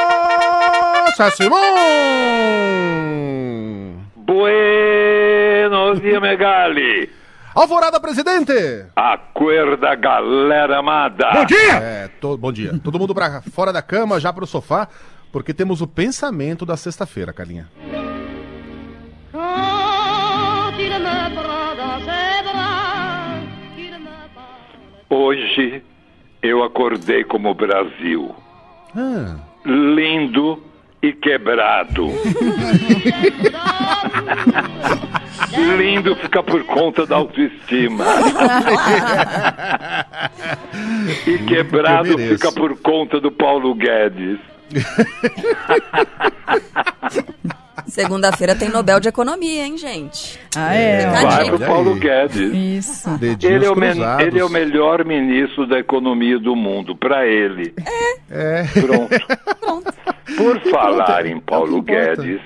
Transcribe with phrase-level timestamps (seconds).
[0.00, 1.58] Nossa, Simão!
[4.16, 7.10] Buenos dias, Megali.
[7.54, 8.52] Alvorada, presidente!
[8.96, 11.30] Acorda, galera amada.
[11.34, 11.74] Bom dia!
[11.74, 12.78] É, to- bom dia.
[12.82, 14.88] Todo mundo pra fora da cama, já pro sofá,
[15.32, 17.68] porque temos o pensamento da sexta-feira, Carlinha.
[25.10, 25.82] Hoje
[26.40, 28.32] eu acordei como o Brasil.
[28.96, 30.62] Ah, Lindo
[31.02, 32.06] e quebrado.
[35.76, 38.04] Lindo fica por conta da autoestima.
[41.26, 44.38] e quebrado fica por conta do Paulo Guedes.
[47.90, 50.38] Segunda-feira tem Nobel de Economia, hein, gente?
[50.56, 51.06] Ah, é.
[51.06, 51.30] Recadinho.
[51.30, 51.94] Vai pro Paulo.
[51.96, 52.54] Guedes.
[52.54, 53.10] Isso.
[53.18, 54.26] dedinhos Ele é, o cruzados.
[54.26, 57.74] ele é o melhor ministro da economia do mundo, para ele.
[58.30, 58.64] É.
[58.80, 59.94] Pronto.
[60.36, 61.82] Por falar em é o Paulo.
[61.82, 62.40] Guedes,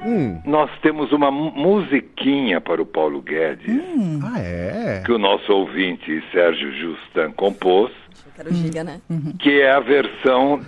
[0.00, 3.82] Hum, nós temos uma mu- musiquinha para o Paulo Guedes,
[4.22, 5.02] ah, é?
[5.04, 7.90] que o nosso ouvinte Sérgio Justan compôs,
[8.36, 9.00] quero giga, né?
[9.40, 10.60] que é a versão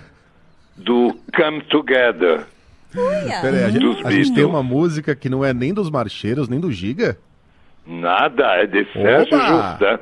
[0.75, 2.41] do Come Together.
[2.91, 5.89] Pera aí, a gente, Dos a gente tem uma música que não é nem dos
[5.89, 7.17] marcheiros, nem do Giga.
[7.87, 9.69] Nada, é de Sérgio Opa!
[9.71, 9.99] Justan.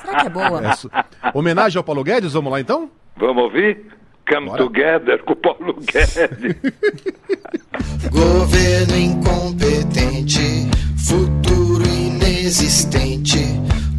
[0.00, 0.66] Será que é boa?
[0.66, 0.90] É su-
[1.34, 2.90] Homenagem ao Paulo Guedes, vamos lá então?
[3.16, 3.86] Vamos ouvir?
[4.28, 4.62] Come Bora.
[4.62, 6.56] Together com o Paulo Guedes.
[8.10, 10.68] Governo incompetente,
[11.06, 13.38] futuro inexistente.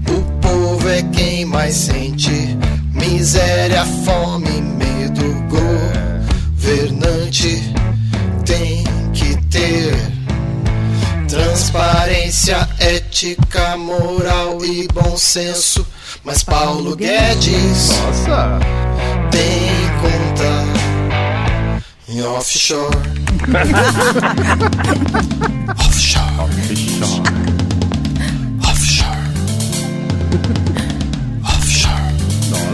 [0.10, 2.32] O povo é quem mais sente
[2.94, 4.62] miséria, fome,
[13.22, 15.86] ética, moral e bom senso.
[16.24, 18.58] Mas Paulo Guedes Nossa!
[19.30, 19.70] tem
[20.02, 20.66] conta
[22.10, 22.98] em offshore.
[25.78, 26.50] offshore.
[26.50, 27.71] Offshore.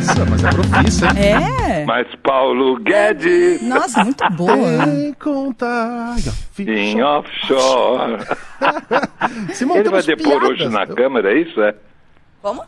[0.07, 1.81] Nossa, mas é profissa, hein?
[1.81, 1.85] É.
[1.85, 4.55] Mas Paulo Guedes Nossa, muito boa.
[4.85, 6.15] Tem conta.
[6.59, 8.23] em offshore.
[9.53, 10.49] Simão, Ele vai depor piadas.
[10.49, 11.61] hoje na Câmara, é isso?
[11.61, 11.75] É?
[12.41, 12.63] Como?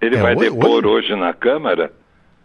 [0.00, 1.92] Ele É vai hoje- depor hoje na Câmara?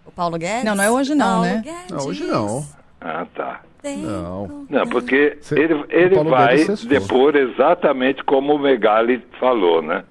[0.05, 0.63] O Paulo Guedes?
[0.65, 1.61] Não, não é hoje não, Paulo né?
[1.63, 2.65] Guedes Não, hoje não.
[3.01, 3.61] Ah, tá.
[3.83, 4.65] Não.
[4.69, 6.87] Não, porque Cê- ele, ele vai cessou.
[6.89, 10.03] depor exatamente como o Megali falou, né?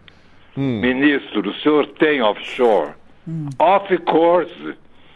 [0.56, 0.80] Hum.
[0.80, 2.90] Ministro, o senhor tem offshore?
[3.58, 4.50] Of course.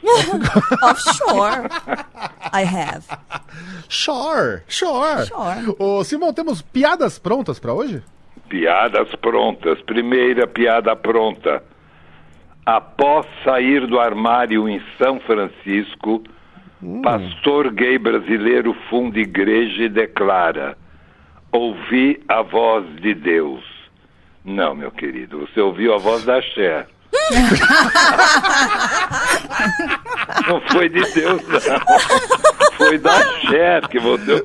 [0.83, 1.69] Offshore.
[2.53, 3.05] I have.
[3.89, 5.27] Sure, sure.
[5.27, 5.77] Sure.
[5.79, 8.03] Ô, Simão, temos piadas prontas pra hoje?
[8.49, 9.81] Piadas prontas.
[9.83, 11.63] Primeira piada pronta.
[12.65, 16.23] Após sair do armário em São Francisco,
[17.03, 20.77] pastor gay brasileiro funda igreja e declara:
[21.51, 23.65] Ouvi a voz de Deus.
[24.45, 26.87] Não, meu querido, você ouviu a voz da Cher.
[30.49, 31.81] Não foi de Deus, não.
[32.77, 34.45] Foi da Cher que você ouviu.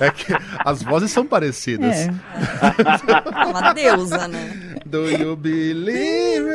[0.00, 0.34] É que
[0.64, 1.96] as vozes são parecidas.
[1.96, 2.08] É.
[3.46, 4.76] Uma deusa, né?
[4.84, 6.46] Do you believe?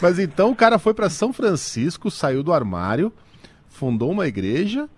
[0.00, 3.12] Mas então o cara foi pra São Francisco, saiu do armário,
[3.68, 4.88] fundou uma igreja,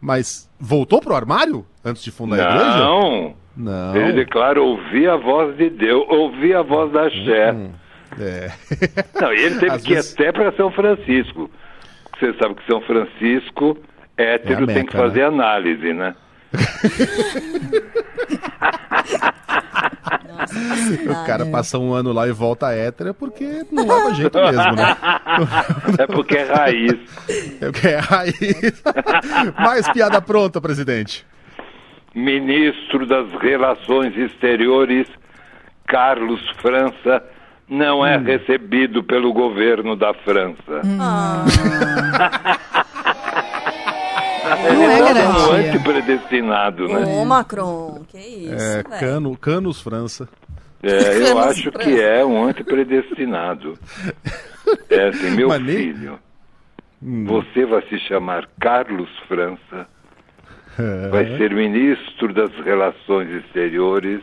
[0.00, 2.78] mas voltou pro armário antes de fundar a igreja?
[2.78, 3.34] Não.
[3.58, 3.96] Não.
[3.96, 7.54] Ele declara ouvir a voz de Deus, ouvir a voz da Cher.
[8.20, 8.50] É.
[9.20, 11.50] Não, e ele teve Às que ir vezes- até para São Francisco.
[12.18, 13.76] Você sabe que São Francisco,
[14.16, 15.26] hétero, É a tem Meca, que fazer né?
[15.26, 16.14] análise, né?
[21.08, 24.72] O cara passa um ano lá e volta hétero é porque não leva jeito mesmo,
[24.76, 24.96] né?
[25.98, 26.94] É porque é raiz.
[27.60, 28.82] É porque é raiz.
[29.58, 31.26] Mais piada pronta, presidente.
[32.18, 35.06] Ministro das Relações Exteriores,
[35.86, 37.22] Carlos França,
[37.68, 40.82] não é recebido pelo governo da França.
[44.66, 45.70] Ele Não é é um garantia.
[45.70, 47.04] antipredestinado, né?
[47.06, 49.00] Ô, Macron, que isso, É, velho.
[49.00, 50.28] cano, Canos França.
[50.82, 51.78] É, eu Canos acho França.
[51.90, 53.78] que é um antipredestinado.
[54.90, 56.18] É assim, meu Mas nem- filho,
[57.00, 59.86] você vai se chamar Carlos França,
[61.10, 64.20] vai ser ministro das Relações Exteriores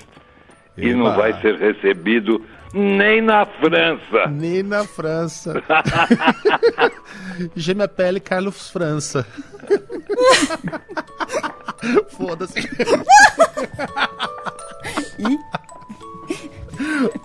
[0.78, 1.16] e não Eba.
[1.18, 2.42] vai ser recebido
[2.74, 4.28] nem na França.
[4.30, 5.64] Nem na França.
[7.56, 9.26] Je m'appelle Carlos França.
[12.10, 12.60] Foda-se.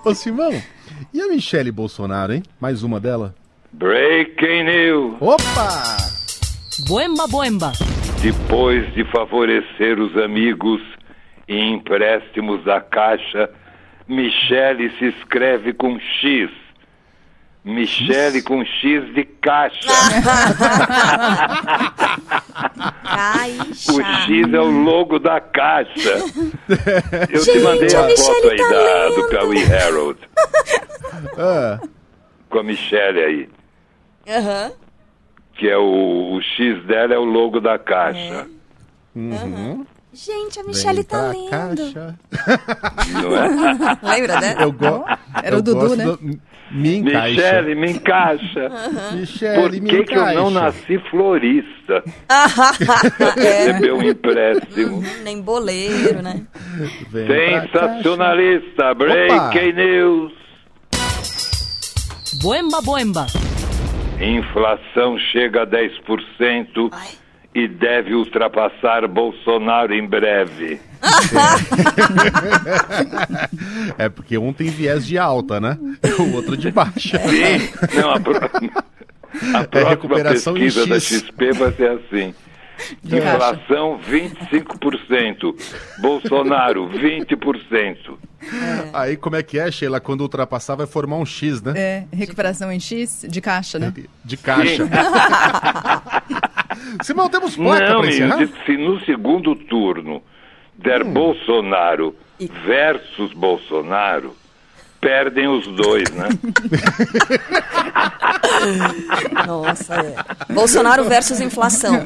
[0.05, 0.53] Ô Simão,
[1.13, 2.43] e a Michele Bolsonaro, hein?
[2.61, 3.35] Mais uma dela?
[3.73, 5.17] Breaking news.
[5.21, 5.97] Opa!
[6.89, 7.73] Boemba, boemba.
[8.23, 10.83] Depois de favorecer os amigos
[11.49, 13.49] e empréstimos da Caixa,
[14.07, 16.51] Michele se escreve com X.
[17.65, 19.89] Michele com X de caixa.
[23.05, 23.93] Caixa.
[23.93, 26.17] O X é o logo da caixa.
[27.31, 29.29] Eu te Gente, mandei a a foto aí tá da, do.
[29.29, 30.19] Piauí Herald
[31.39, 31.81] Ah,
[32.51, 33.49] com a Michele aí.
[34.29, 34.73] Aham.
[35.61, 38.47] Que é o, o X dela é o logo da caixa.
[40.15, 41.51] Gente, a Michelle tá lendo.
[41.51, 42.19] caixa.
[44.03, 44.09] É?
[44.09, 44.63] Lembra dela?
[44.63, 45.05] Eu, go
[45.43, 46.05] Era eu o Dudu, gosto né?
[46.05, 46.41] do-
[46.73, 47.29] Me encaixa.
[47.29, 48.71] Michele, me encaixa.
[49.13, 50.51] Michele, Por me que, que eu não encaixa.
[50.61, 52.03] nasci florista?
[53.37, 55.03] é, Receber um empréstimo.
[55.23, 56.43] nem boleiro, né?
[57.11, 60.33] Vem Sensacionalista, breaking news.
[62.43, 63.27] Boemba, boemba.
[64.21, 67.09] Inflação chega a 10% Ai.
[67.55, 70.81] e deve ultrapassar Bolsonaro em breve.
[73.99, 75.79] É porque um tem viés de alta, né?
[76.19, 77.19] O outro de baixa.
[77.19, 81.01] Sim, não, a, pro- a próxima É recuperação pesquisa da.
[81.01, 82.35] XP vai ser assim.
[83.05, 85.55] Inflação 25%,
[85.99, 88.17] Bolsonaro 20%.
[88.93, 90.01] Aí como é que é, Sheila?
[90.01, 91.73] Quando ultrapassar vai formar um X, né?
[91.77, 93.93] É, recuperação em X de caixa, né?
[94.25, 94.89] De caixa.
[97.03, 100.23] Simão, temos placa Não, menino, se no segundo turno
[100.79, 101.13] der Hum.
[101.13, 102.15] Bolsonaro
[102.65, 104.35] versus Bolsonaro,
[105.01, 106.29] perdem os dois, né?
[109.47, 110.53] Nossa, é.
[110.53, 112.05] Bolsonaro versus inflação.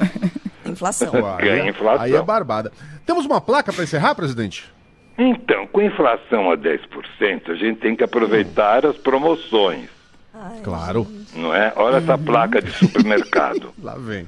[0.75, 1.11] Inflação.
[1.39, 2.03] Ganha é- inflação.
[2.05, 2.71] aí é barbada.
[3.07, 4.71] Temos uma placa pra encerrar, presidente?
[5.17, 9.89] Então, com inflação a 10%, a gente tem que aproveitar as promoções,
[10.65, 11.07] Claro.
[11.35, 11.73] não é?
[11.77, 13.73] Olha essa placa de supermercado.
[13.81, 14.27] Lá vem.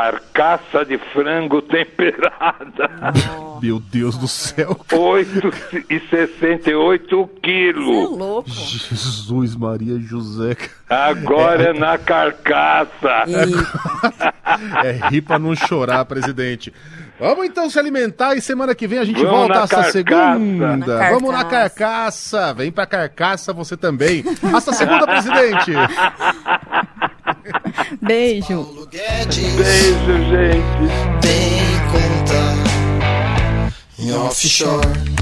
[0.00, 2.90] Carcaça de frango temperada,
[3.62, 4.76] Meu Deus do céu.
[4.90, 7.86] 8,68 Você é quilos.
[8.18, 8.50] louco.
[8.50, 10.54] Jesus Maria José.
[10.90, 13.24] Agora é na carcaça.
[13.26, 13.56] E
[14.86, 16.70] É rir pra não chorar, presidente.
[17.18, 20.76] Vamos então se alimentar e semana que vem a gente Vamos volta essa segunda.
[20.76, 21.70] Na Vamos na carcaça.
[21.78, 22.54] carcaça.
[22.54, 24.22] Vem pra carcaça você também.
[24.54, 25.72] Hasta segunda, presidente.
[28.02, 28.64] Beijo.
[28.64, 31.20] Paulo Guedes Beijo, gente.
[31.20, 31.56] tem
[31.90, 32.42] conta
[33.98, 35.15] em offshore.